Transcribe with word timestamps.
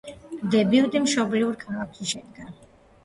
დებიუტი 0.53 1.01
მშობლიურ 1.03 1.59
ქალაქში 1.65 2.09
შედგა. 2.15 2.49